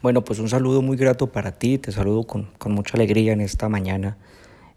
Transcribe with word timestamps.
Bueno, 0.00 0.22
pues 0.22 0.38
un 0.38 0.48
saludo 0.48 0.80
muy 0.80 0.96
grato 0.96 1.26
para 1.26 1.58
ti, 1.58 1.76
te 1.76 1.90
saludo 1.90 2.22
con, 2.22 2.44
con, 2.58 2.70
mucha 2.70 2.96
alegría 2.96 3.32
en 3.32 3.40
esta 3.40 3.68
mañana, 3.68 4.16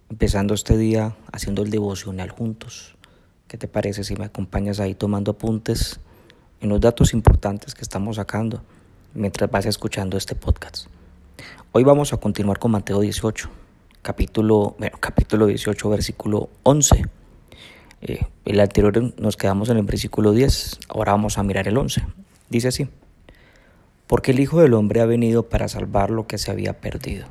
empezando 0.10 0.56
este 0.56 0.76
día 0.78 1.16
haciendo 1.32 1.62
el 1.62 1.70
devocional 1.70 2.32
juntos. 2.32 2.96
¿Qué 3.48 3.56
te 3.56 3.68
parece 3.68 4.04
si 4.04 4.16
me 4.16 4.26
acompañas 4.26 4.80
ahí 4.80 4.96
tomando 4.96 5.30
apuntes 5.30 6.00
en 6.60 6.70
los 6.70 6.82
datos 6.82 7.14
importantes 7.14 7.76
que 7.76 7.84
estamos 7.84 8.16
sacando 8.16 8.64
mientras 9.14 9.52
vas 9.52 9.68
escuchando 9.68 10.18
este 10.18 10.34
podcast? 10.34 10.88
Hoy 11.72 11.84
vamos 11.84 12.14
a 12.14 12.18
continuar 12.18 12.58
con 12.58 12.72
Mateo 12.72 13.00
18, 13.00 13.48
capítulo, 14.02 14.76
bueno, 14.80 14.98
capítulo 15.00 15.46
18, 15.46 15.88
versículo 15.88 16.50
11. 16.64 17.06
Eh, 18.02 18.26
el 18.46 18.60
anterior 18.60 19.14
nos 19.20 19.38
quedamos 19.38 19.70
en 19.70 19.78
el 19.78 19.84
versículo 19.84 20.32
10, 20.32 20.80
ahora 20.90 21.12
vamos 21.12 21.38
a 21.38 21.44
mirar 21.44 21.68
el 21.68 21.78
11. 21.78 22.02
Dice 22.50 22.70
así 22.70 22.90
porque 24.12 24.32
el 24.32 24.42
Hijo 24.42 24.60
del 24.60 24.74
Hombre 24.74 25.00
ha 25.00 25.06
venido 25.06 25.48
para 25.48 25.70
salvar 25.70 26.10
lo 26.10 26.28
que 26.28 26.38
se 26.38 26.52
había 26.52 26.82
perdido. 26.82 27.28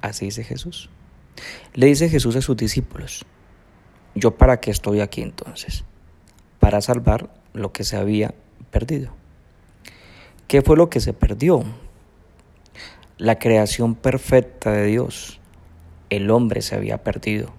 Así 0.00 0.24
dice 0.24 0.42
Jesús. 0.42 0.88
Le 1.74 1.84
dice 1.84 2.08
Jesús 2.08 2.34
a 2.34 2.40
sus 2.40 2.56
discípulos, 2.56 3.26
¿yo 4.14 4.34
para 4.34 4.58
qué 4.58 4.70
estoy 4.70 5.00
aquí 5.00 5.20
entonces? 5.20 5.84
Para 6.60 6.80
salvar 6.80 7.28
lo 7.52 7.72
que 7.72 7.84
se 7.84 7.98
había 7.98 8.32
perdido. 8.70 9.12
¿Qué 10.46 10.62
fue 10.62 10.78
lo 10.78 10.88
que 10.88 11.00
se 11.00 11.12
perdió? 11.12 11.62
La 13.18 13.38
creación 13.38 13.94
perfecta 13.94 14.72
de 14.72 14.86
Dios. 14.86 15.40
El 16.08 16.30
hombre 16.30 16.62
se 16.62 16.74
había 16.74 17.04
perdido. 17.04 17.52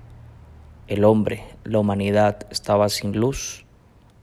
El 0.87 1.03
hombre, 1.03 1.43
la 1.65 1.77
humanidad 1.77 2.47
estaba 2.49 2.89
sin 2.89 3.15
luz, 3.15 3.67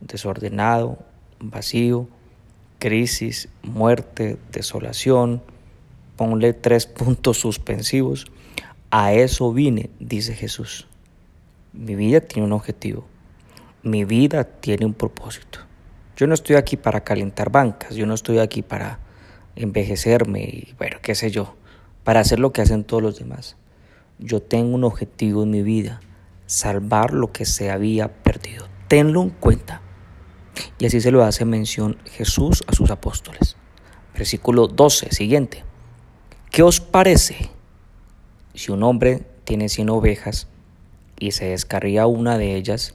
desordenado, 0.00 0.98
vacío, 1.38 2.08
crisis, 2.86 3.48
muerte, 3.64 4.38
desolación, 4.52 5.42
ponle 6.14 6.52
tres 6.52 6.86
puntos 6.98 7.36
suspensivos. 7.36 8.26
A 8.92 9.12
eso 9.12 9.52
vine, 9.52 9.90
dice 9.98 10.34
Jesús. 10.36 10.86
Mi 11.72 11.96
vida 11.96 12.20
tiene 12.20 12.46
un 12.46 12.52
objetivo. 12.52 13.04
Mi 13.82 14.04
vida 14.04 14.44
tiene 14.44 14.86
un 14.86 14.94
propósito. 14.94 15.58
Yo 16.16 16.28
no 16.28 16.34
estoy 16.34 16.54
aquí 16.54 16.76
para 16.76 17.02
calentar 17.02 17.50
bancas, 17.50 17.96
yo 17.96 18.06
no 18.06 18.14
estoy 18.14 18.38
aquí 18.38 18.62
para 18.62 19.00
envejecerme 19.56 20.44
y, 20.44 20.74
bueno, 20.78 20.98
qué 21.02 21.16
sé 21.16 21.32
yo, 21.32 21.56
para 22.04 22.20
hacer 22.20 22.38
lo 22.38 22.52
que 22.52 22.62
hacen 22.62 22.84
todos 22.84 23.02
los 23.02 23.18
demás. 23.18 23.56
Yo 24.20 24.40
tengo 24.40 24.76
un 24.76 24.84
objetivo 24.84 25.42
en 25.42 25.50
mi 25.50 25.62
vida, 25.62 26.00
salvar 26.46 27.12
lo 27.12 27.32
que 27.32 27.46
se 27.46 27.68
había 27.68 28.22
perdido. 28.22 28.68
Tenlo 28.86 29.22
en 29.24 29.30
cuenta. 29.30 29.82
Y 30.78 30.86
así 30.86 31.00
se 31.00 31.10
lo 31.10 31.24
hace 31.24 31.44
mención 31.44 31.98
Jesús 32.04 32.64
a 32.66 32.72
sus 32.72 32.90
apóstoles. 32.90 33.56
Versículo 34.14 34.66
12, 34.68 35.12
siguiente. 35.12 35.64
¿Qué 36.50 36.62
os 36.62 36.80
parece 36.80 37.50
si 38.54 38.72
un 38.72 38.82
hombre 38.82 39.24
tiene 39.44 39.68
cien 39.68 39.90
ovejas 39.90 40.46
y 41.18 41.32
se 41.32 41.46
descarría 41.46 42.06
una 42.06 42.38
de 42.38 42.56
ellas, 42.56 42.94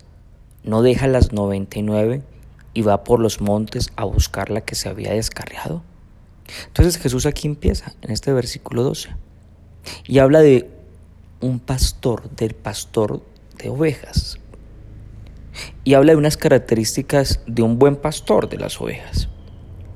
no 0.64 0.81
deja 0.81 1.08
las 1.08 1.31
noventa 1.31 1.80
y 1.80 1.81
nueve 1.84 2.22
y 2.73 2.81
va 2.81 3.03
por 3.03 3.20
los 3.20 3.42
montes 3.42 3.92
a 3.96 4.06
buscar 4.06 4.50
la 4.50 4.62
que 4.62 4.75
se 4.75 4.90
había 4.90 5.14
descarriado? 5.14 5.84
Entonces 6.68 6.98
Jesús 6.98 7.25
aquí 7.25 7.48
empieza, 7.48 7.94
en 8.02 8.12
este 8.12 8.34
versículo 8.34 8.84
12, 8.84 9.09
y 10.06 10.20
habla 10.20 10.42
de 10.42 10.70
un 11.40 11.59
pastor, 11.59 12.30
del 12.31 12.53
pastor 12.53 13.22
de 13.58 13.70
ovejas 13.70 14.41
y 15.83 15.94
habla 15.94 16.13
de 16.13 16.17
unas 16.17 16.38
características 16.38 17.41
de 17.47 17.61
un 17.61 17.80
buen 17.80 17.95
pastor 17.95 18.49
de 18.49 18.57
las 18.57 18.80
ovejas. 18.80 19.30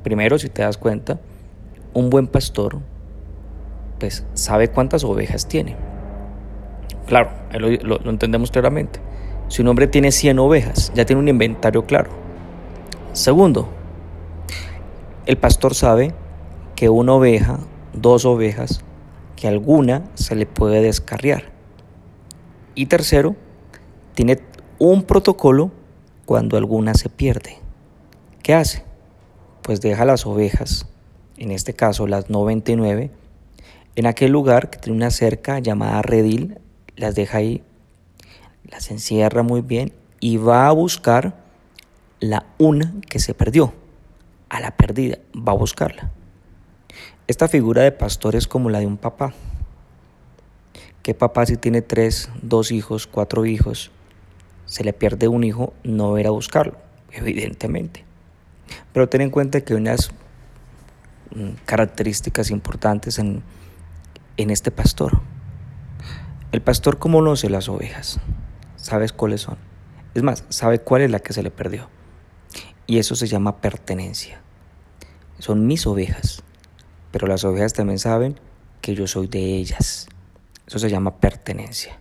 Primero, 0.04 0.38
si 0.38 0.50
te 0.50 0.62
das 0.62 0.78
cuenta, 0.78 1.20
un 1.94 2.10
buen 2.10 2.28
pastor 2.28 2.80
pues 4.00 4.26
sabe 4.34 4.70
cuántas 4.70 5.04
ovejas 5.04 5.48
tiene. 5.48 5.76
Claro, 7.08 7.30
lo, 7.54 7.70
lo, 8.00 8.10
entendemos 8.10 8.52
claramente. 8.52 9.00
Si 9.48 9.62
un 9.62 9.68
hombre 9.68 9.88
tiene 9.88 10.12
100 10.12 10.40
ovejas, 10.40 10.92
ya 10.96 11.06
tiene 11.06 11.22
un 11.22 11.28
inventario 11.28 11.86
claro. 11.86 12.10
Segundo, 13.14 13.70
el 15.26 15.38
pastor 15.38 15.76
sabe 15.76 16.14
que 16.76 16.90
una 16.90 17.14
oveja, 17.14 17.60
dos 17.94 18.26
ovejas, 18.26 18.82
que 19.36 19.48
alguna 19.48 20.04
se 20.16 20.36
le 20.36 20.46
puede 20.46 20.82
descarriar. 20.82 21.44
Y 22.74 22.88
tercero, 22.88 23.36
tiene 24.16 24.40
un 24.80 25.04
protocolo 25.04 25.72
cuando 26.26 26.58
alguna 26.58 26.94
se 26.94 27.10
pierde. 27.10 27.58
¿Qué 28.44 28.54
hace? 28.54 28.84
Pues 29.62 29.82
deja 29.82 30.06
las 30.06 30.26
ovejas, 30.26 30.88
en 31.38 31.52
este 31.52 31.74
caso 31.74 32.08
las 32.08 32.30
99, 32.30 33.12
en 33.96 34.06
aquel 34.06 34.32
lugar 34.32 34.70
que 34.70 34.78
tiene 34.78 34.98
una 34.98 35.12
cerca 35.12 35.60
llamada 35.60 36.02
redil, 36.02 36.60
las 36.96 37.16
deja 37.16 37.38
ahí, 37.38 37.64
las 38.64 38.92
encierra 38.92 39.44
muy 39.44 39.62
bien 39.62 39.94
y 40.20 40.38
va 40.38 40.68
a 40.68 40.72
buscar 40.72 41.44
la 42.20 42.46
una 42.58 42.94
que 43.10 43.20
se 43.20 43.34
perdió, 43.34 43.74
a 44.50 44.60
la 44.60 44.76
perdida, 44.76 45.20
va 45.36 45.54
a 45.54 45.56
buscarla. 45.56 46.12
Esta 47.28 47.48
figura 47.48 47.84
de 47.84 47.92
pastor 47.92 48.36
es 48.36 48.48
como 48.48 48.70
la 48.70 48.80
de 48.80 48.88
un 48.88 48.98
papá. 48.98 49.34
¿Qué 51.02 51.14
papá 51.14 51.46
si 51.46 51.58
tiene 51.58 51.82
tres, 51.82 52.30
dos 52.42 52.72
hijos, 52.72 53.08
cuatro 53.08 53.46
hijos? 53.46 53.92
Se 54.66 54.84
le 54.84 54.94
pierde 54.94 55.28
un 55.28 55.44
hijo, 55.44 55.74
no 55.84 56.12
va 56.12 56.18
a 56.18 56.22
ir 56.22 56.28
a 56.28 56.32
buscarlo, 56.32 56.78
evidentemente. 57.12 58.04
Pero 58.94 59.10
ten 59.10 59.22
en 59.22 59.30
cuenta 59.30 59.62
que 59.62 59.76
unas 59.76 60.12
mm, 61.36 61.52
características 61.66 62.52
importantes 62.52 63.20
en, 63.20 63.44
en 64.38 64.50
este 64.50 64.72
pastor. 64.72 65.22
El 66.52 66.62
pastor 66.62 66.98
conoce 66.98 67.50
las 67.50 67.70
ovejas, 67.70 68.20
sabes 68.76 69.14
cuáles 69.14 69.42
son. 69.42 69.58
Es 70.14 70.24
más, 70.24 70.46
sabe 70.50 70.80
cuál 70.80 71.02
es 71.02 71.12
la 71.12 71.20
que 71.20 71.34
se 71.34 71.44
le 71.44 71.52
perdió. 71.52 71.90
Y 72.88 73.00
eso 73.00 73.16
se 73.16 73.28
llama 73.28 73.58
pertenencia. 73.58 74.42
Son 75.40 75.68
mis 75.68 75.86
ovejas, 75.86 76.44
pero 77.12 77.28
las 77.28 77.44
ovejas 77.44 77.74
también 77.74 78.00
saben 78.00 78.40
que 78.82 78.96
yo 78.96 79.08
soy 79.08 79.28
de 79.28 79.56
ellas. 79.58 80.08
Eso 80.68 80.80
se 80.80 80.90
llama 80.90 81.18
pertenencia. 81.18 82.00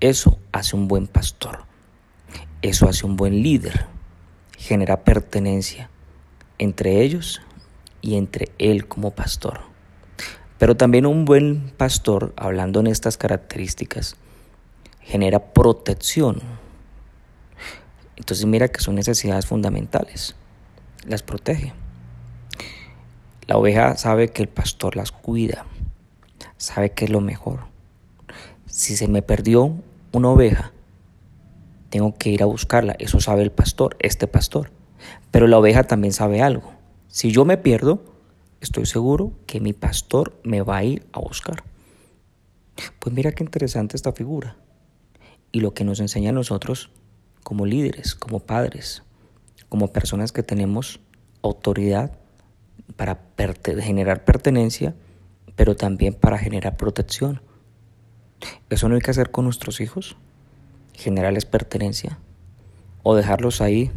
Eso 0.00 0.38
hace 0.52 0.76
un 0.76 0.86
buen 0.86 1.08
pastor. 1.08 1.64
Eso 2.62 2.88
hace 2.88 3.04
un 3.04 3.16
buen 3.16 3.42
líder. 3.42 3.86
Genera 4.56 5.02
pertenencia 5.02 5.90
entre 6.58 7.02
ellos 7.02 7.40
y 8.00 8.16
entre 8.16 8.52
él 8.58 8.86
como 8.86 9.10
pastor. 9.10 9.60
Pero 10.58 10.76
también 10.76 11.04
un 11.04 11.24
buen 11.24 11.72
pastor, 11.76 12.32
hablando 12.36 12.78
en 12.78 12.86
estas 12.86 13.16
características, 13.16 14.16
genera 15.00 15.52
protección. 15.52 16.42
Entonces 18.16 18.46
mira 18.46 18.68
que 18.68 18.80
son 18.80 18.94
necesidades 18.94 19.46
fundamentales. 19.46 20.36
Las 21.06 21.24
protege. 21.24 21.72
La 23.48 23.56
oveja 23.56 23.96
sabe 23.96 24.28
que 24.28 24.42
el 24.42 24.48
pastor 24.48 24.94
las 24.94 25.10
cuida, 25.10 25.64
sabe 26.56 26.90
que 26.90 27.06
es 27.06 27.10
lo 27.10 27.20
mejor. 27.20 27.66
Si 28.66 28.96
se 28.96 29.08
me 29.08 29.22
perdió 29.22 29.74
una 30.12 30.30
oveja, 30.30 30.72
tengo 31.90 32.14
que 32.14 32.30
ir 32.30 32.42
a 32.42 32.46
buscarla. 32.46 32.94
Eso 32.98 33.20
sabe 33.20 33.42
el 33.42 33.50
pastor, 33.50 33.96
este 34.00 34.26
pastor. 34.26 34.70
Pero 35.30 35.46
la 35.46 35.58
oveja 35.58 35.84
también 35.84 36.12
sabe 36.12 36.42
algo. 36.42 36.72
Si 37.08 37.30
yo 37.30 37.44
me 37.44 37.56
pierdo, 37.56 38.04
estoy 38.60 38.86
seguro 38.86 39.32
que 39.46 39.60
mi 39.60 39.72
pastor 39.72 40.38
me 40.42 40.62
va 40.62 40.78
a 40.78 40.84
ir 40.84 41.06
a 41.12 41.20
buscar. 41.20 41.64
Pues 42.98 43.14
mira 43.14 43.32
qué 43.32 43.44
interesante 43.44 43.96
esta 43.96 44.12
figura. 44.12 44.56
Y 45.50 45.60
lo 45.60 45.72
que 45.72 45.84
nos 45.84 46.00
enseña 46.00 46.30
a 46.30 46.34
nosotros 46.34 46.90
como 47.42 47.64
líderes, 47.64 48.14
como 48.14 48.40
padres, 48.40 49.02
como 49.68 49.92
personas 49.92 50.32
que 50.32 50.42
tenemos 50.42 51.00
autoridad 51.42 52.12
para 52.96 53.18
generar 53.80 54.24
pertenencia, 54.24 54.94
pero 55.56 55.76
también 55.76 56.14
para 56.14 56.38
generar 56.38 56.76
protección. 56.76 57.40
Eso 58.70 58.88
no 58.88 58.94
hay 58.94 59.00
que 59.00 59.10
hacer 59.10 59.30
con 59.30 59.44
nuestros 59.44 59.80
hijos, 59.80 60.16
generarles 60.94 61.44
pertenencia 61.44 62.18
o 63.02 63.14
dejarlos 63.14 63.60
ahí 63.60 63.90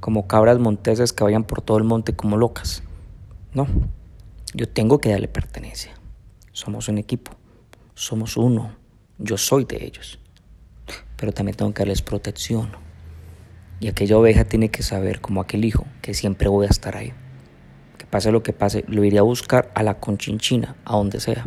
como 0.00 0.26
cabras 0.26 0.58
monteses 0.58 1.12
que 1.12 1.24
vayan 1.24 1.44
por 1.44 1.60
todo 1.62 1.76
el 1.78 1.84
monte 1.84 2.14
como 2.14 2.36
locas. 2.36 2.82
No, 3.52 3.66
yo 4.54 4.68
tengo 4.68 4.98
que 4.98 5.10
darle 5.10 5.28
pertenencia. 5.28 5.92
Somos 6.52 6.88
un 6.88 6.98
equipo, 6.98 7.32
somos 7.94 8.36
uno, 8.36 8.74
yo 9.18 9.36
soy 9.36 9.64
de 9.64 9.84
ellos. 9.84 10.18
Pero 11.16 11.32
también 11.32 11.56
tengo 11.56 11.72
que 11.74 11.80
darles 11.80 12.02
protección. 12.02 12.70
Y 13.78 13.88
aquella 13.88 14.16
oveja 14.16 14.44
tiene 14.44 14.70
que 14.70 14.82
saber, 14.82 15.20
como 15.20 15.40
aquel 15.40 15.64
hijo, 15.64 15.86
que 16.02 16.14
siempre 16.14 16.48
voy 16.48 16.66
a 16.66 16.70
estar 16.70 16.96
ahí. 16.96 17.12
Que 17.98 18.06
pase 18.06 18.32
lo 18.32 18.42
que 18.42 18.52
pase, 18.52 18.84
lo 18.88 19.04
iré 19.04 19.18
a 19.18 19.22
buscar 19.22 19.70
a 19.74 19.82
la 19.82 20.00
conchinchina, 20.00 20.76
a 20.84 20.96
donde 20.96 21.20
sea. 21.20 21.46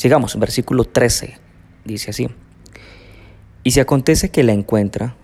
Sigamos, 0.00 0.38
versículo 0.38 0.84
13, 0.84 1.36
dice 1.84 2.08
así. 2.08 2.30
Y 3.62 3.72
si 3.72 3.80
acontece 3.80 4.30
que 4.30 4.42
la 4.42 4.54
encuentra, 4.54 5.14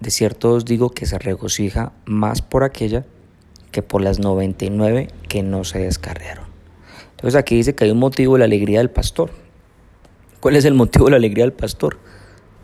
de 0.00 0.10
cierto 0.10 0.54
os 0.54 0.64
digo 0.64 0.90
que 0.90 1.06
se 1.06 1.20
regocija 1.20 1.92
más 2.04 2.42
por 2.42 2.64
aquella 2.64 3.04
que 3.70 3.80
por 3.80 4.02
las 4.02 4.18
99 4.18 5.06
que 5.28 5.44
no 5.44 5.62
se 5.62 5.78
descarriaron. 5.78 6.46
Entonces 7.12 7.36
aquí 7.36 7.54
dice 7.54 7.76
que 7.76 7.84
hay 7.84 7.92
un 7.92 8.00
motivo 8.00 8.32
de 8.32 8.40
la 8.40 8.46
alegría 8.46 8.78
del 8.78 8.90
pastor. 8.90 9.30
¿Cuál 10.40 10.56
es 10.56 10.64
el 10.64 10.74
motivo 10.74 11.04
de 11.04 11.12
la 11.12 11.18
alegría 11.18 11.44
del 11.44 11.52
pastor? 11.52 11.96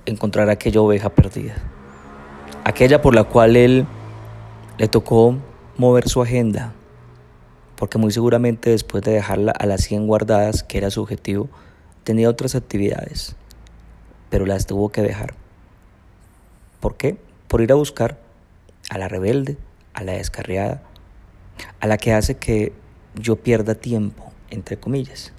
Encontrar 0.07 0.51
aquella 0.51 0.81
oveja 0.81 1.11
perdida. 1.11 1.55
Aquella 2.65 3.01
por 3.01 3.15
la 3.15 3.23
cual 3.23 3.55
él 3.55 3.87
le 4.77 4.89
tocó 4.89 5.37
mover 5.77 6.09
su 6.09 6.21
agenda, 6.21 6.73
porque 7.77 7.99
muy 7.99 8.13
seguramente 8.13 8.71
después 8.71 9.03
de 9.03 9.13
dejarla 9.13 9.53
a 9.53 9.67
las 9.67 9.83
100 9.83 10.07
guardadas, 10.07 10.63
que 10.63 10.79
era 10.79 10.91
su 10.91 11.03
objetivo, 11.03 11.49
tenía 12.05 12.29
otras 12.29 12.55
actividades, 12.55 13.37
pero 14.31 14.47
las 14.47 14.67
tuvo 14.67 14.91
que 14.91 15.03
dejar. 15.03 15.35
¿Por 16.81 16.97
qué? 16.97 17.17
Por 17.49 17.63
ir 17.63 17.73
a 17.73 17.77
buscar 17.77 18.19
a 18.91 18.99
la 18.99 19.09
rebelde, 19.09 19.57
a 19.95 20.05
la 20.05 20.13
descarriada, 20.13 20.83
a 21.81 21.87
la 21.87 21.99
que 21.99 22.13
hace 22.13 22.37
que 22.37 22.73
yo 23.15 23.37
pierda 23.37 23.75
tiempo, 23.75 24.33
entre 24.51 24.79
comillas. 24.79 25.33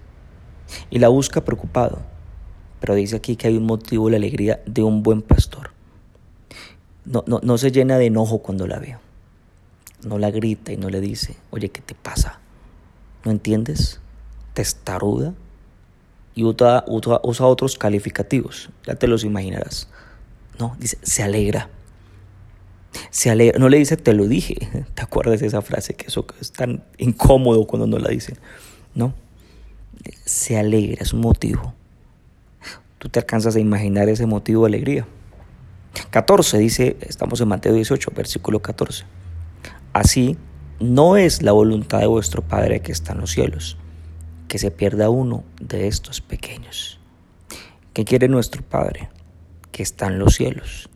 Y 0.90 1.00
la 1.00 1.10
busca 1.10 1.42
preocupado, 1.42 2.02
pero 2.80 2.96
dice 2.96 3.16
aquí 3.16 3.36
que 3.36 3.48
hay 3.48 3.58
un 3.58 3.66
motivo, 3.66 4.10
la 4.10 4.18
alegría 4.18 4.62
de 4.66 4.84
un 4.84 5.04
buen 5.04 5.22
pastor. 5.22 5.72
No, 7.06 7.24
no, 7.28 7.40
no 7.44 7.58
se 7.58 7.72
llena 7.72 7.98
de 7.98 8.08
enojo 8.08 8.40
cuando 8.40 8.66
la 8.66 8.80
veo 8.80 9.05
no 10.04 10.18
la 10.18 10.32
grita 10.32 10.72
y 10.72 10.78
no 10.78 10.90
le 10.90 11.02
dice, 11.02 11.36
oye, 11.52 11.70
¿qué 11.70 11.82
te 11.82 11.96
pasa? 11.96 12.40
¿No 13.24 13.32
entiendes? 13.32 14.00
Testaruda. 14.54 15.34
Y 16.36 16.44
usa, 16.44 16.84
usa, 16.88 17.46
otros 17.46 17.78
calificativos, 17.78 18.70
ya 18.86 18.96
te 18.96 19.08
los 19.08 19.24
imaginarás. 19.24 19.88
No, 20.60 20.76
dice, 20.80 20.98
se 21.02 21.24
alegra. 21.24 21.70
Se 23.10 23.30
alegra. 23.30 23.58
No 23.58 23.70
le 23.70 23.78
dice, 23.78 23.96
te 23.98 24.14
lo 24.14 24.28
dije. 24.28 24.86
¿Te 24.96 25.02
acuerdas 25.02 25.40
de 25.40 25.48
esa 25.48 25.62
frase? 25.62 25.94
Que 25.94 26.08
eso 26.08 26.26
es 26.40 26.52
tan 26.52 26.84
incómodo 26.98 27.66
cuando 27.66 27.88
no 27.88 28.00
la 28.00 28.10
dice. 28.10 28.36
No. 28.94 29.14
Se 30.26 30.58
alegra, 30.58 31.02
es 31.02 31.14
un 31.14 31.22
motivo. 31.22 31.74
Tú 32.98 33.10
te 33.10 33.20
alcanzas 33.20 33.56
a 33.56 33.60
imaginar 33.60 34.10
ese 34.10 34.26
motivo 34.26 34.64
de 34.64 34.70
alegría. 34.70 35.08
14 36.10 36.58
dice, 36.58 36.98
estamos 37.02 37.40
en 37.40 37.48
Mateo 37.48 37.74
18, 37.74 38.12
versículo 38.16 38.62
14. 38.62 39.06
Así, 39.96 40.38
no 40.82 41.16
es 41.16 41.42
la 41.42 41.54
voluntad 41.54 42.00
de 42.00 42.08
vuestro 42.08 42.42
Padre 42.42 42.82
que 42.82 42.92
está 42.92 43.14
en 43.14 43.22
los 43.22 43.32
cielos, 43.32 43.78
que 44.50 44.60
se 44.60 44.70
pierda 44.70 45.10
uno 45.10 45.46
de 45.62 45.88
estos 45.88 46.20
pequeños. 46.20 47.00
¿Qué 47.94 48.04
quiere 48.04 48.28
nuestro 48.28 48.62
Padre? 48.62 49.08
Que 49.72 49.84
está 49.84 50.08
en 50.08 50.20
los 50.20 50.36
cielos. 50.36 50.90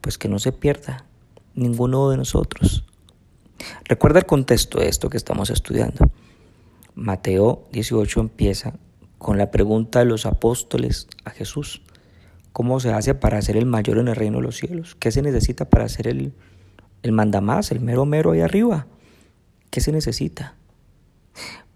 Pues 0.00 0.18
que 0.18 0.28
no 0.28 0.38
se 0.38 0.52
pierda 0.52 1.04
ninguno 1.56 2.10
de 2.10 2.16
nosotros. 2.16 2.84
Recuerda 3.86 4.20
el 4.20 4.26
contexto 4.26 4.78
de 4.78 4.88
esto 4.88 5.10
que 5.10 5.16
estamos 5.16 5.50
estudiando. 5.50 6.08
Mateo 6.94 7.66
18 7.72 8.20
empieza 8.20 8.74
con 9.18 9.36
la 9.36 9.50
pregunta 9.50 9.98
de 9.98 10.04
los 10.04 10.26
apóstoles 10.26 11.08
a 11.24 11.30
Jesús. 11.30 11.82
¿Cómo 12.52 12.78
se 12.78 12.92
hace 12.92 13.16
para 13.16 13.42
ser 13.42 13.56
el 13.56 13.66
mayor 13.66 13.98
en 13.98 14.06
el 14.06 14.14
reino 14.14 14.36
de 14.36 14.44
los 14.44 14.58
cielos? 14.58 14.94
¿Qué 14.94 15.10
se 15.10 15.22
necesita 15.22 15.68
para 15.68 15.88
ser 15.88 16.06
el 16.06 16.32
el 17.02 17.12
más, 17.12 17.70
el 17.70 17.80
mero 17.80 18.04
mero 18.06 18.32
ahí 18.32 18.40
arriba. 18.40 18.86
¿Qué 19.70 19.80
se 19.80 19.92
necesita? 19.92 20.54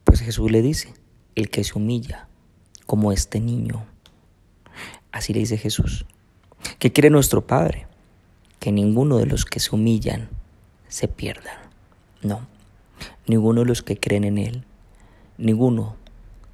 Pues 0.04 0.20
Jesús 0.20 0.50
le 0.50 0.62
dice, 0.62 0.92
el 1.34 1.50
que 1.50 1.64
se 1.64 1.78
humilla, 1.78 2.28
como 2.86 3.12
este 3.12 3.40
niño. 3.40 3.84
Así 5.12 5.32
le 5.32 5.40
dice 5.40 5.58
Jesús. 5.58 6.06
¿Qué 6.78 6.92
quiere 6.92 7.10
nuestro 7.10 7.46
Padre? 7.46 7.86
Que 8.58 8.72
ninguno 8.72 9.18
de 9.18 9.26
los 9.26 9.44
que 9.44 9.60
se 9.60 9.74
humillan 9.74 10.28
se 10.88 11.08
pierdan. 11.08 11.56
No, 12.22 12.46
ninguno 13.26 13.62
de 13.62 13.66
los 13.66 13.82
que 13.82 13.96
creen 13.96 14.24
en 14.24 14.38
Él, 14.38 14.64
ninguno 15.38 15.96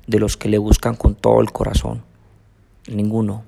de 0.06 0.18
los 0.18 0.36
que 0.36 0.48
le 0.48 0.58
buscan 0.58 0.94
con 0.94 1.14
todo 1.14 1.40
el 1.40 1.52
corazón, 1.52 2.02
ninguno 2.86 3.44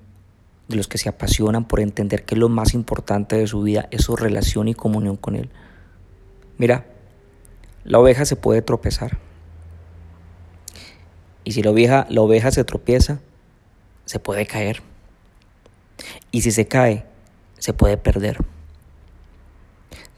de 0.70 0.76
los 0.76 0.88
que 0.88 0.99
se 0.99 1.08
apasionan 1.08 1.67
por 1.67 1.81
entender 1.81 2.25
que 2.25 2.37
lo 2.37 2.49
más 2.49 2.75
importante 2.75 3.37
de 3.37 3.46
su 3.46 3.62
vida 3.62 3.88
es 3.90 4.02
su 4.05 4.17
relación 4.17 4.69
y 4.69 4.75
comunión 4.75 5.17
con 5.17 5.34
Él. 5.34 5.50
Mira, 6.56 6.87
la 7.84 7.99
oveja 7.99 8.25
se 8.25 8.37
puede 8.37 8.62
tropezar. 8.62 9.19
Y 11.44 11.52
si 11.52 11.62
la 11.62 11.70
oveja, 11.70 12.06
la 12.08 12.20
oveja 12.20 12.50
se 12.52 12.64
tropieza, 12.64 13.20
se 14.05 14.20
puede 14.20 14.46
caer. 14.46 14.82
Y 16.31 16.43
si 16.43 16.52
se 16.52 16.69
cae, 16.69 17.05
se 17.58 17.73
puede 17.73 17.96
perder. 17.96 18.38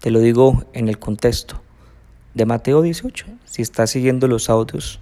Te 0.01 0.11
lo 0.11 0.21
digo 0.21 0.65
en 0.75 0.89
el 0.89 0.99
contexto 0.99 1.63
de 2.35 2.45
Mateo 2.45 2.83
18. 2.83 3.27
Si 3.47 3.63
estás 3.63 3.91
siguiendo 3.91 4.29
los 4.29 4.51
audios, 4.51 5.01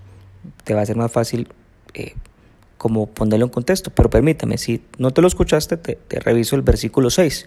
te 0.64 0.75
va 0.75 0.82
a 0.82 0.87
ser 0.87 0.96
más 0.96 1.11
fácil 1.11 1.49
eh, 1.94 2.14
como 2.81 3.09
ponerlo 3.09 3.44
en 3.44 3.50
contexto. 3.50 3.91
Pero 3.91 4.09
permítame, 4.09 4.56
si 4.56 4.81
no 4.97 5.11
te 5.11 5.21
lo 5.21 5.29
escuchaste, 5.29 5.77
te, 5.77 5.99
reviso 6.21 6.56
el 6.56 6.62
versículo 6.62 7.11
6 7.11 7.47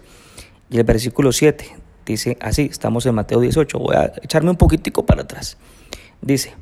y 0.70 0.78
el 0.78 0.84
versículo 0.84 1.32
7. 1.32 1.66
Dice 2.06 2.38
así, 2.40 2.68
estamos 2.70 3.04
en 3.06 3.16
Mateo 3.16 3.40
18, 3.40 3.78
voy 3.80 3.96
a 3.96 4.12
echarme 4.22 4.50
un 4.50 4.56
poquitico 4.56 5.04
para 5.04 5.22
atrás. 5.22 5.56
Dice, 6.22 6.54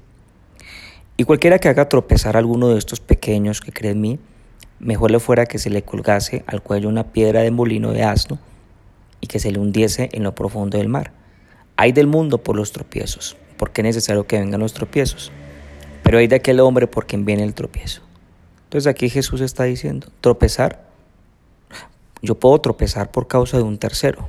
y 1.19 1.25
cualquiera 1.25 1.59
que 1.59 1.69
haga 1.69 1.91
tropezar 1.91 2.37
a 2.37 2.39
alguno 2.39 2.71
de 2.71 2.79
estos 2.79 3.01
pequeños 3.01 3.61
que 3.61 3.73
cree 3.73 3.93
en 3.93 4.01
mí, 4.01 4.19
mejor 4.81 5.11
le 5.11 5.21
fuera 5.21 5.45
que 5.45 5.59
se 5.59 5.69
le 5.69 5.83
colgase 5.83 6.43
al 6.47 6.63
cuello 6.63 6.89
una 6.89 7.13
piedra 7.13 7.43
de 7.43 7.51
molino 7.51 7.93
de 7.93 8.05
asno 8.05 8.39
y 9.21 9.27
que 9.27 9.39
se 9.39 9.53
le 9.53 9.59
hundiese 9.59 10.09
en 10.13 10.23
lo 10.23 10.35
profundo 10.35 10.79
del 10.79 10.89
mar. 10.89 11.13
Hay 11.77 11.93
del 11.93 12.07
mundo 12.07 12.39
por 12.39 12.57
los 12.57 12.73
tropiezos, 12.73 13.37
porque 13.59 13.83
es 13.83 13.85
necesario 13.85 14.27
que 14.27 14.39
vengan 14.39 14.61
los 14.61 14.73
tropiezos, 14.73 15.31
pero 16.03 16.17
hay 16.17 16.27
de 16.27 16.37
aquel 16.37 16.59
hombre 16.61 16.87
por 16.87 17.05
quien 17.07 17.27
viene 17.27 17.43
el 17.43 17.53
tropiezo. 17.53 18.01
Entonces 18.73 18.91
aquí 18.91 19.11
Jesús 19.11 19.43
está 19.43 19.65
diciendo, 19.65 20.07
tropezar, 20.23 20.89
yo 22.23 22.41
puedo 22.41 22.59
tropezar 22.59 23.11
por 23.11 23.29
causa 23.29 23.59
de 23.59 23.65
un 23.65 23.77
tercero, 23.77 24.27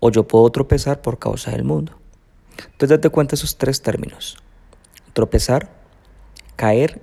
o 0.00 0.10
yo 0.10 0.26
puedo 0.26 0.50
tropezar 0.50 1.00
por 1.00 1.20
causa 1.20 1.52
del 1.52 1.62
mundo. 1.62 1.92
Entonces 2.58 2.88
date 2.88 3.08
cuenta 3.08 3.36
esos 3.36 3.56
tres 3.56 3.82
términos, 3.82 4.36
tropezar, 5.12 5.70
caer 6.56 7.00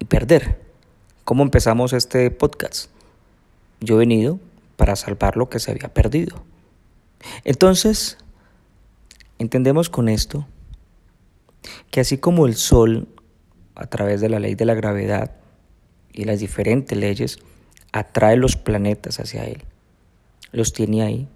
y 0.00 0.06
perder. 0.06 0.58
¿Cómo 1.22 1.44
empezamos 1.44 1.92
este 1.92 2.28
podcast? 2.32 2.90
Yo 3.78 3.94
he 3.94 3.98
venido 3.98 4.40
para 4.74 4.96
salvar 4.96 5.36
lo 5.36 5.48
que 5.48 5.60
se 5.60 5.70
había 5.70 5.94
perdido. 5.94 6.42
Entonces, 7.44 8.18
entendemos 9.38 9.90
con 9.90 10.08
esto 10.08 10.44
que 11.92 12.00
así 12.00 12.18
como 12.18 12.46
el 12.46 12.56
sol, 12.56 13.06
a 13.76 13.86
través 13.86 14.20
de 14.20 14.28
la 14.28 14.40
ley 14.40 14.56
de 14.56 14.64
la 14.64 14.74
gravedad, 14.74 15.36
y 16.14 16.24
las 16.24 16.38
diferentes 16.38 16.96
leyes, 16.96 17.38
atrae 17.92 18.36
los 18.36 18.56
planetas 18.56 19.20
hacia 19.20 19.44
él. 19.44 19.62
Los 20.52 20.72
tiene 20.72 21.02
ahí 21.02 21.28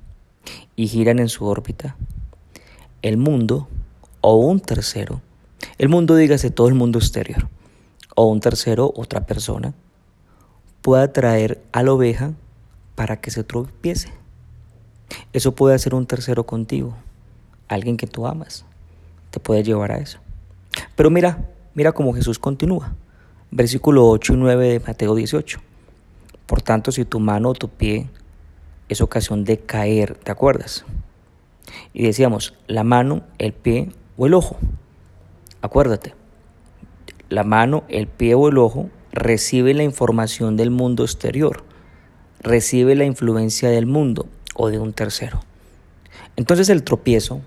y 0.76 0.86
giran 0.86 1.18
en 1.18 1.28
su 1.28 1.44
órbita. 1.44 1.96
El 3.02 3.16
mundo 3.16 3.68
o 4.20 4.36
un 4.36 4.60
tercero, 4.60 5.20
el 5.76 5.88
mundo 5.88 6.14
dígase 6.16 6.50
todo 6.50 6.68
el 6.68 6.74
mundo 6.74 6.98
exterior, 6.98 7.48
o 8.14 8.26
un 8.26 8.40
tercero, 8.40 8.92
otra 8.96 9.26
persona, 9.26 9.74
puede 10.80 11.02
atraer 11.02 11.60
a 11.72 11.82
la 11.82 11.92
oveja 11.92 12.32
para 12.94 13.20
que 13.20 13.30
se 13.30 13.44
tropiece. 13.44 14.12
Eso 15.32 15.54
puede 15.54 15.74
hacer 15.74 15.94
un 15.94 16.06
tercero 16.06 16.44
contigo, 16.44 16.94
alguien 17.68 17.96
que 17.96 18.06
tú 18.06 18.26
amas, 18.26 18.64
te 19.30 19.40
puede 19.40 19.62
llevar 19.62 19.92
a 19.92 19.98
eso. 19.98 20.18
Pero 20.96 21.10
mira, 21.10 21.48
mira 21.74 21.92
cómo 21.92 22.14
Jesús 22.14 22.38
continúa 22.38 22.94
versículo 23.50 24.08
8 24.08 24.34
y 24.34 24.36
9 24.36 24.68
de 24.68 24.80
Mateo 24.80 25.14
18. 25.14 25.60
Por 26.46 26.62
tanto, 26.62 26.92
si 26.92 27.04
tu 27.04 27.20
mano 27.20 27.50
o 27.50 27.54
tu 27.54 27.68
pie 27.68 28.08
es 28.88 29.00
ocasión 29.00 29.44
de 29.44 29.58
caer, 29.58 30.14
¿te 30.14 30.32
acuerdas? 30.32 30.84
Y 31.92 32.04
decíamos, 32.04 32.54
la 32.66 32.84
mano, 32.84 33.22
el 33.38 33.52
pie 33.52 33.90
o 34.16 34.26
el 34.26 34.34
ojo. 34.34 34.58
Acuérdate, 35.60 36.14
la 37.28 37.44
mano, 37.44 37.84
el 37.88 38.06
pie 38.06 38.34
o 38.34 38.48
el 38.48 38.58
ojo 38.58 38.88
recibe 39.12 39.74
la 39.74 39.82
información 39.82 40.56
del 40.56 40.70
mundo 40.70 41.02
exterior, 41.04 41.64
recibe 42.40 42.94
la 42.94 43.04
influencia 43.04 43.68
del 43.68 43.86
mundo 43.86 44.26
o 44.54 44.70
de 44.70 44.78
un 44.78 44.92
tercero. 44.92 45.40
Entonces 46.36 46.68
el 46.68 46.84
tropiezo 46.84 47.40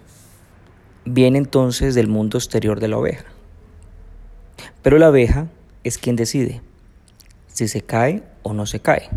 viene 1.06 1.38
entonces 1.38 1.96
del 1.96 2.08
mundo 2.08 2.38
exterior 2.38 2.80
de 2.80 2.88
la 2.90 2.98
oveja. 2.98 3.26
Pero 4.82 4.98
la 4.98 5.08
abeja 5.08 5.48
es 5.84 5.98
quien 5.98 6.16
decide 6.16 6.62
si 7.54 7.68
se 7.68 7.82
cae 7.82 8.24
o 8.44 8.54
no 8.54 8.66
se 8.66 8.80
cae. 8.80 9.10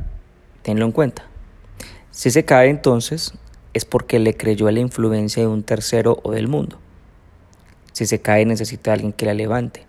Tenlo 0.62 0.84
en 0.84 0.92
cuenta. 0.92 1.24
Si 2.10 2.30
se 2.30 2.44
cae 2.44 2.68
entonces 2.68 3.32
es 3.72 3.84
porque 3.84 4.18
le 4.18 4.36
creyó 4.36 4.68
a 4.68 4.72
la 4.72 4.80
influencia 4.80 5.42
de 5.42 5.48
un 5.48 5.62
tercero 5.62 6.20
o 6.22 6.32
del 6.32 6.48
mundo. 6.48 6.78
Si 7.92 8.06
se 8.06 8.20
cae 8.20 8.44
necesita 8.44 8.92
alguien 8.92 9.12
que 9.12 9.26
la 9.26 9.34
levante. 9.34 9.86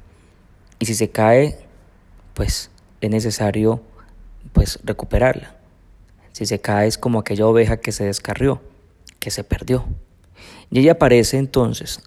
Y 0.80 0.86
si 0.86 0.96
se 0.96 1.10
cae, 1.10 1.58
pues 2.34 2.70
es 3.02 3.10
necesario 3.10 3.82
pues 4.54 4.80
recuperarla. 4.84 5.56
Si 6.32 6.46
se 6.46 6.60
cae 6.60 6.88
es 6.88 6.98
como 6.98 7.20
aquella 7.20 7.48
oveja 7.48 7.78
que 7.78 7.92
se 7.92 8.06
descarrió, 8.06 8.62
que 9.20 9.32
se 9.32 9.44
perdió. 9.44 9.86
Y 10.70 10.80
ella 10.80 10.94
aparece 10.94 11.38
entonces 11.38 12.02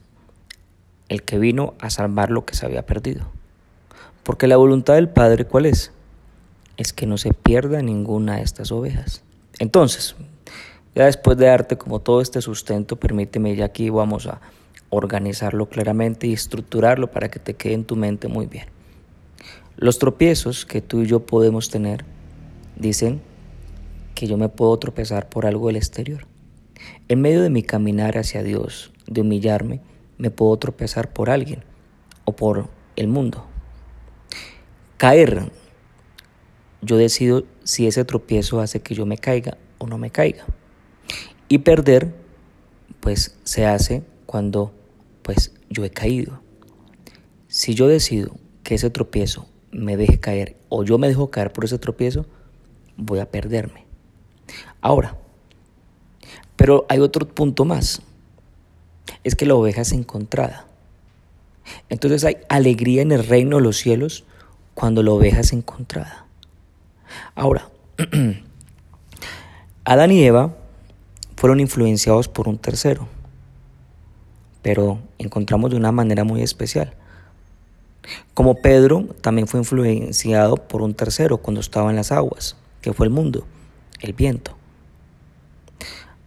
el 1.09 1.23
que 1.23 1.39
vino 1.39 1.75
a 1.81 1.91
salvar 1.91 2.31
lo 2.31 2.45
que 2.45 2.55
se 2.55 2.67
había 2.67 2.85
perdido. 2.85 3.38
Porque 4.29 4.47
la 4.47 4.59
voluntad 4.59 4.97
del 4.97 5.09
Padre, 5.09 5.47
¿cuál 5.47 5.65
es? 5.65 5.91
Es 6.77 6.93
que 6.93 7.07
no 7.07 7.17
se 7.17 7.33
pierda 7.33 7.81
ninguna 7.81 8.37
de 8.37 8.43
estas 8.43 8.71
ovejas. 8.71 9.23
Entonces, 9.59 10.17
ya 10.95 11.07
después 11.07 11.39
de 11.39 11.47
darte 11.47 11.79
como 11.79 12.01
todo 12.01 12.21
este 12.21 12.43
sustento, 12.43 12.97
permíteme 12.97 13.57
ya 13.57 13.65
aquí 13.65 13.89
vamos 13.89 14.27
a 14.27 14.43
organizarlo 14.91 15.71
claramente 15.71 16.27
y 16.27 16.35
estructurarlo 16.35 17.11
para 17.11 17.31
que 17.31 17.39
te 17.39 17.55
quede 17.55 17.73
en 17.73 17.85
tu 17.85 17.97
mente 17.97 18.29
muy 18.29 18.45
bien. 18.45 18.67
Los 19.77 19.99
tropiezos 19.99 20.67
que 20.67 20.83
tú 20.83 21.01
y 21.01 21.07
yo 21.07 21.21
podemos 21.21 21.71
tener 21.71 22.05
dicen 22.77 23.23
que 24.15 24.27
yo 24.27 24.37
me 24.37 24.51
puedo 24.51 24.79
tropezar 24.79 25.31
por 25.31 25.47
algo 25.47 25.69
del 25.69 25.77
exterior. 25.77 26.27
En 27.09 27.23
medio 27.23 27.41
de 27.41 27.49
mi 27.49 27.63
caminar 27.63 28.19
hacia 28.19 28.43
Dios, 28.43 28.93
de 29.07 29.23
humillarme, 29.23 29.81
me 30.19 30.31
puedo 30.31 30.55
tropezar 30.59 31.15
por 31.15 31.31
alguien 31.31 31.65
o 32.27 32.37
por 32.37 32.69
el 32.95 33.09
mundo. 33.09 33.48
Caer, 34.99 35.51
yo 36.83 36.97
decido 36.97 37.45
si 37.65 37.87
ese 37.87 38.05
tropiezo 38.05 38.61
hace 38.61 38.81
que 38.81 38.95
yo 38.95 39.07
me 39.07 39.17
caiga 39.17 39.57
o 39.79 39.87
no 39.87 39.97
me 39.97 40.11
caiga. 40.11 40.45
Y 41.49 41.59
perder, 41.59 42.13
pues 43.01 43.37
se 43.45 43.65
hace 43.65 44.03
cuando 44.27 44.75
pues 45.23 45.53
yo 45.71 45.85
he 45.85 45.91
caído. 45.91 46.41
Si 47.47 47.75
yo 47.75 47.89
decido 47.89 48.37
que 48.65 48.75
ese 48.75 48.91
tropiezo 48.91 49.49
me 49.71 49.97
deje 49.97 50.19
caer 50.19 50.57
o 50.69 50.83
yo 50.83 50.99
me 50.99 51.09
dejo 51.09 51.31
caer 51.31 51.53
por 51.53 51.65
ese 51.65 51.79
tropiezo, 51.79 52.27
voy 52.97 53.21
a 53.21 53.31
perderme. 53.31 53.87
Ahora, 54.81 55.17
pero 56.57 56.85
hay 56.89 56.99
otro 56.99 57.27
punto 57.27 57.65
más 57.65 58.03
es 59.25 59.37
que 59.37 59.47
la 59.47 59.55
oveja 59.55 59.83
es 59.83 59.93
encontrada. 59.93 60.67
Entonces 61.89 62.25
hay 62.25 62.39
alegría 62.49 63.03
en 63.03 63.13
el 63.13 63.25
reino 63.25 63.57
de 63.57 63.63
los 63.63 63.77
cielos 63.77 64.25
cuando 64.79 65.03
la 65.03 65.11
oveja 65.11 65.41
es 65.41 65.53
encontrada. 65.53 66.25
Ahora, 67.35 67.69
Adán 69.85 70.13
y 70.13 70.23
Eva 70.23 70.55
fueron 71.35 71.59
influenciados 71.59 72.29
por 72.29 72.47
un 72.47 72.59
tercero, 72.59 73.09
pero 74.63 75.01
encontramos 75.19 75.73
de 75.73 75.77
una 75.77 75.91
manera 75.91 76.23
muy 76.23 76.43
especial. 76.43 76.95
Como 78.35 78.55
Pedro 78.63 79.03
también 79.21 79.49
fue 79.49 79.59
influenciado 79.59 80.55
por 80.55 80.83
un 80.83 80.95
tercero 80.95 81.39
cuando 81.39 81.61
estaba 81.61 81.91
en 81.91 81.97
las 81.97 82.13
aguas, 82.13 82.55
que 82.81 82.93
fue 82.93 83.07
el 83.07 83.11
mundo, 83.11 83.49
el 84.01 84.13
viento. 84.13 84.57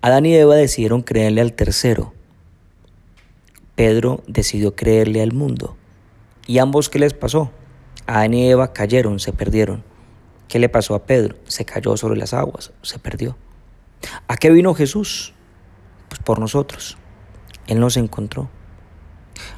Adán 0.01 0.25
y 0.25 0.35
Eva 0.35 0.55
decidieron 0.55 1.03
creerle 1.03 1.39
al 1.39 1.53
tercero, 1.53 2.11
Pedro 3.75 4.21
decidió 4.27 4.75
creerle 4.75 5.21
al 5.21 5.31
mundo. 5.31 5.77
¿Y 6.47 6.57
ambos 6.57 6.89
qué 6.89 6.99
les 6.99 7.13
pasó? 7.13 7.49
Adán 8.07 8.33
y 8.33 8.49
Eva 8.49 8.73
cayeron, 8.73 9.19
se 9.19 9.33
perdieron. 9.33 9.83
¿Qué 10.47 10.59
le 10.59 10.69
pasó 10.69 10.95
a 10.95 11.05
Pedro? 11.05 11.37
Se 11.47 11.65
cayó 11.65 11.95
sobre 11.97 12.17
las 12.19 12.33
aguas, 12.33 12.71
se 12.81 12.99
perdió. 12.99 13.37
¿A 14.27 14.37
qué 14.37 14.49
vino 14.49 14.73
Jesús? 14.73 15.33
Pues 16.09 16.19
por 16.21 16.39
nosotros. 16.39 16.97
Él 17.67 17.79
nos 17.79 17.97
encontró. 17.97 18.49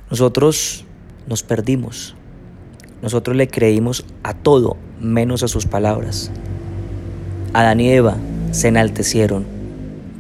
Nosotros 0.10 0.86
nos 1.28 1.44
perdimos. 1.44 2.16
Nosotros 3.02 3.36
le 3.36 3.48
creímos 3.48 4.06
a 4.24 4.34
todo 4.34 4.78
menos 5.00 5.44
a 5.44 5.48
sus 5.48 5.66
palabras. 5.66 6.32
Adán 7.54 7.80
y 7.80 7.90
Eva 7.90 8.18
se 8.52 8.68
enaltecieron. 8.68 9.46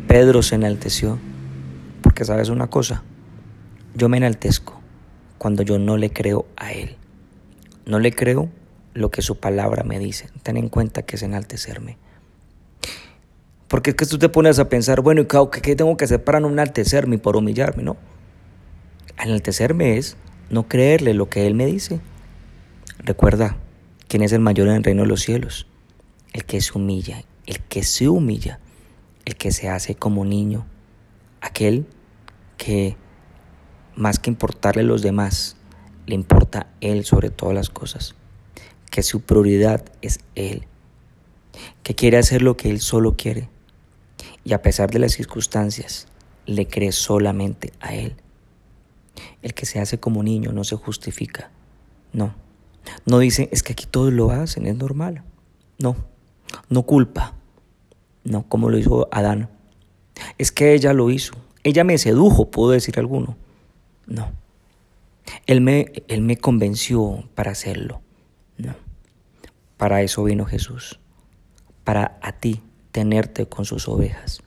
Pedro 0.07 0.41
se 0.41 0.55
enalteció. 0.55 1.19
Porque 2.01 2.25
sabes 2.25 2.49
una 2.49 2.67
cosa, 2.67 3.03
yo 3.95 4.09
me 4.09 4.17
enaltezco 4.17 4.79
cuando 5.37 5.63
yo 5.63 5.79
no 5.79 5.97
le 5.97 6.11
creo 6.11 6.45
a 6.57 6.71
Él. 6.71 6.97
No 7.85 7.99
le 7.99 8.11
creo 8.13 8.49
lo 8.93 9.11
que 9.11 9.21
su 9.21 9.39
palabra 9.39 9.83
me 9.83 9.99
dice. 9.99 10.29
Ten 10.43 10.57
en 10.57 10.69
cuenta 10.69 11.03
que 11.03 11.15
es 11.15 11.23
enaltecerme. 11.23 11.97
Porque 13.67 13.91
es 13.91 13.95
que 13.95 14.05
tú 14.05 14.19
te 14.19 14.29
pones 14.29 14.59
a 14.59 14.69
pensar, 14.69 15.01
bueno, 15.01 15.21
¿y 15.21 15.25
qué 15.61 15.75
tengo 15.75 15.97
que 15.97 16.05
hacer 16.05 16.23
para 16.23 16.39
no 16.39 16.49
enaltecerme 16.49 17.15
y 17.15 17.19
por 17.19 17.35
humillarme? 17.35 17.83
No. 17.83 17.97
Enaltecerme 19.17 19.97
es 19.97 20.15
no 20.49 20.67
creerle 20.67 21.13
lo 21.13 21.29
que 21.29 21.47
Él 21.47 21.55
me 21.55 21.65
dice. 21.65 21.99
Recuerda, 22.99 23.57
¿quién 24.07 24.21
es 24.21 24.31
el 24.31 24.41
mayor 24.41 24.67
en 24.67 24.75
el 24.75 24.83
reino 24.83 25.01
de 25.01 25.07
los 25.07 25.21
cielos? 25.21 25.67
El 26.33 26.45
que 26.45 26.61
se 26.61 26.77
humilla, 26.77 27.23
el 27.47 27.59
que 27.61 27.83
se 27.83 28.07
humilla, 28.07 28.59
el 29.25 29.35
que 29.35 29.51
se 29.51 29.69
hace 29.69 29.95
como 29.95 30.23
niño, 30.23 30.65
aquel 31.41 31.87
que 32.57 32.95
más 33.95 34.19
que 34.19 34.29
importarle 34.29 34.83
a 34.83 34.85
los 34.85 35.01
demás, 35.01 35.57
le 36.05 36.15
importa 36.15 36.67
Él 36.81 37.05
sobre 37.05 37.29
todas 37.29 37.55
las 37.55 37.69
cosas, 37.69 38.15
que 38.91 39.03
su 39.03 39.21
prioridad 39.21 39.83
es 40.01 40.19
Él, 40.35 40.67
que 41.83 41.95
quiere 41.95 42.17
hacer 42.17 42.41
lo 42.41 42.57
que 42.57 42.69
Él 42.69 42.79
solo 42.79 43.15
quiere 43.15 43.49
y 44.43 44.53
a 44.53 44.61
pesar 44.61 44.91
de 44.91 44.99
las 44.99 45.13
circunstancias, 45.13 46.07
le 46.45 46.67
cree 46.67 46.91
solamente 46.91 47.71
a 47.79 47.95
Él. 47.95 48.15
El 49.41 49.53
que 49.53 49.65
se 49.65 49.79
hace 49.79 49.99
como 49.99 50.23
niño 50.23 50.51
no 50.51 50.63
se 50.63 50.75
justifica, 50.75 51.51
no. 52.11 52.33
No 53.05 53.19
dice, 53.19 53.47
es 53.51 53.63
que 53.63 53.73
aquí 53.73 53.85
todos 53.85 54.11
lo 54.11 54.31
hacen, 54.31 54.67
es 54.67 54.75
normal. 54.75 55.23
No, 55.79 55.95
no 56.69 56.83
culpa, 56.83 57.33
no 58.23 58.43
como 58.49 58.69
lo 58.69 58.77
hizo 58.77 59.07
Adán. 59.11 59.49
Es 60.37 60.51
que 60.51 60.73
ella 60.73 60.93
lo 60.93 61.09
hizo, 61.09 61.33
ella 61.63 61.83
me 61.83 61.97
sedujo, 61.97 62.51
puedo 62.51 62.71
decir 62.71 62.99
alguno. 62.99 63.37
No. 64.05 64.31
Él 65.45 65.61
me, 65.61 65.91
él 66.07 66.21
me 66.21 66.37
convenció 66.37 67.29
para 67.35 67.51
hacerlo. 67.51 68.01
No. 68.57 68.75
Para 69.77 70.01
eso 70.01 70.23
vino 70.23 70.45
Jesús. 70.45 70.99
Para 71.83 72.17
a 72.21 72.33
ti 72.33 72.61
tenerte 72.91 73.45
con 73.45 73.65
sus 73.65 73.87
ovejas. 73.87 74.41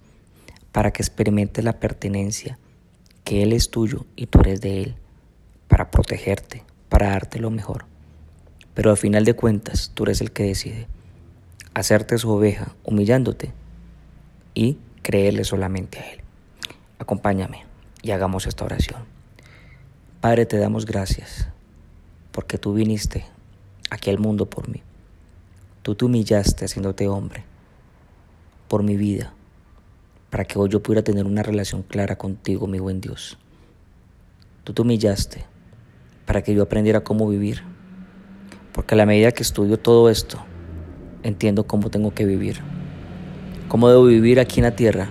Para 0.72 0.92
que 0.92 1.02
experimentes 1.02 1.64
la 1.64 1.80
pertenencia, 1.80 2.58
que 3.24 3.42
Él 3.42 3.52
es 3.52 3.70
tuyo 3.70 4.06
y 4.14 4.26
tú 4.26 4.40
eres 4.40 4.60
de 4.60 4.82
Él. 4.82 4.96
Para 5.68 5.90
protegerte, 5.90 6.62
para 6.88 7.10
darte 7.10 7.40
lo 7.40 7.50
mejor. 7.50 7.86
Pero 8.74 8.90
al 8.90 8.96
final 8.96 9.24
de 9.24 9.34
cuentas, 9.34 9.90
tú 9.94 10.04
eres 10.04 10.20
el 10.20 10.32
que 10.32 10.44
decide 10.44 10.86
hacerte 11.76 12.16
su 12.16 12.30
oveja 12.30 12.74
humillándote 12.84 13.52
y 14.54 14.78
creerle 15.02 15.44
solamente 15.44 15.98
a 15.98 16.10
Él. 16.10 16.20
Acompáñame 16.98 17.66
y 18.00 18.12
hagamos 18.12 18.46
esta 18.46 18.64
oración. 18.64 19.15
Padre, 20.26 20.44
te 20.44 20.58
damos 20.58 20.86
gracias 20.86 21.46
porque 22.32 22.58
tú 22.58 22.74
viniste 22.74 23.24
aquí 23.90 24.10
al 24.10 24.18
mundo 24.18 24.50
por 24.50 24.68
mí. 24.68 24.82
Tú 25.82 25.94
te 25.94 26.04
humillaste 26.04 26.64
haciéndote 26.64 27.06
hombre 27.06 27.44
por 28.66 28.82
mi 28.82 28.96
vida, 28.96 29.32
para 30.28 30.44
que 30.44 30.58
hoy 30.58 30.68
yo 30.68 30.82
pudiera 30.82 31.04
tener 31.04 31.26
una 31.26 31.44
relación 31.44 31.84
clara 31.84 32.18
contigo, 32.18 32.66
mi 32.66 32.80
buen 32.80 33.00
Dios. 33.00 33.38
Tú 34.64 34.72
te 34.72 34.82
humillaste 34.82 35.44
para 36.26 36.42
que 36.42 36.52
yo 36.52 36.64
aprendiera 36.64 37.04
cómo 37.04 37.28
vivir, 37.28 37.62
porque 38.72 38.96
a 38.96 38.98
la 38.98 39.06
medida 39.06 39.30
que 39.30 39.44
estudio 39.44 39.78
todo 39.78 40.10
esto, 40.10 40.44
entiendo 41.22 41.68
cómo 41.68 41.88
tengo 41.88 42.12
que 42.14 42.24
vivir, 42.24 42.62
cómo 43.68 43.88
debo 43.90 44.06
vivir 44.06 44.40
aquí 44.40 44.58
en 44.58 44.64
la 44.64 44.74
tierra 44.74 45.08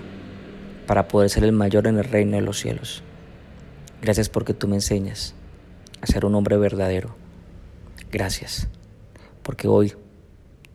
para 0.86 1.08
poder 1.08 1.30
ser 1.30 1.44
el 1.44 1.52
mayor 1.52 1.86
en 1.86 1.96
el 1.96 2.04
reino 2.04 2.36
de 2.36 2.42
los 2.42 2.58
cielos. 2.58 3.02
Gracias 4.06 4.28
porque 4.28 4.54
tú 4.54 4.68
me 4.68 4.76
enseñas 4.76 5.34
a 6.00 6.06
ser 6.06 6.24
un 6.24 6.36
hombre 6.36 6.56
verdadero. 6.56 7.16
Gracias 8.12 8.68
porque 9.42 9.66
hoy 9.66 9.94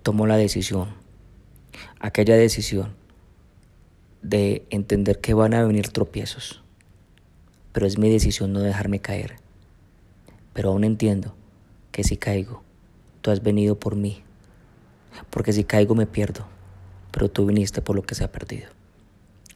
tomo 0.04 0.28
la 0.28 0.36
decisión, 0.36 0.90
aquella 2.02 2.36
decisión 2.36 2.94
de 4.22 4.66
entender 4.70 5.22
que 5.22 5.34
van 5.34 5.54
a 5.54 5.64
venir 5.64 5.88
tropiezos, 5.88 6.62
pero 7.72 7.88
es 7.88 7.98
mi 7.98 8.10
decisión 8.10 8.52
no 8.52 8.60
dejarme 8.60 9.00
caer. 9.00 9.38
Pero 10.52 10.72
aún 10.72 10.84
entiendo 10.84 11.34
que 11.94 12.04
si 12.04 12.18
caigo, 12.18 12.64
tú 13.22 13.32
has 13.32 13.42
venido 13.42 13.80
por 13.80 13.96
mí, 13.96 14.24
porque 15.30 15.54
si 15.54 15.64
caigo 15.64 15.96
me 15.96 16.06
pierdo, 16.06 16.48
pero 17.12 17.32
tú 17.32 17.46
viniste 17.46 17.82
por 17.82 17.96
lo 17.96 18.02
que 18.02 18.14
se 18.14 18.26
ha 18.26 18.32
perdido. 18.34 18.68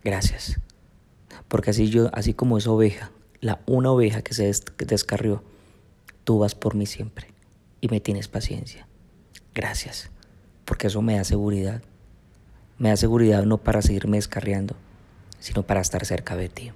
Gracias, 0.01 0.61
porque 1.49 1.71
así 1.71 1.89
yo, 1.89 2.09
así 2.13 2.33
como 2.33 2.57
esa 2.57 2.71
oveja 2.71 3.11
la 3.45 3.61
una 3.67 3.91
oveja 3.91 4.23
que 4.23 4.33
se 4.33 4.51
descarrió, 4.79 5.43
tú 6.23 6.39
vas 6.39 6.55
por 6.55 6.73
mí 6.73 6.87
siempre 6.87 7.27
y 7.79 7.89
me 7.89 7.99
tienes 7.99 8.27
paciencia. 8.27 8.87
Gracias, 9.53 10.09
porque 10.65 10.87
eso 10.87 11.03
me 11.03 11.15
da 11.15 11.23
seguridad. 11.23 11.83
Me 12.79 12.89
da 12.89 12.97
seguridad 12.97 13.43
no 13.43 13.59
para 13.59 13.83
seguirme 13.83 14.17
descarriando, 14.17 14.75
sino 15.39 15.61
para 15.61 15.81
estar 15.81 16.03
cerca 16.07 16.35
de 16.35 16.49
ti. 16.49 16.71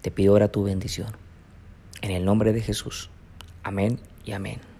Te 0.00 0.10
pido 0.10 0.32
ahora 0.32 0.48
tu 0.48 0.62
bendición. 0.62 1.14
En 2.00 2.10
el 2.10 2.24
nombre 2.24 2.54
de 2.54 2.62
Jesús. 2.62 3.10
Amén 3.62 4.00
y 4.24 4.32
amén. 4.32 4.71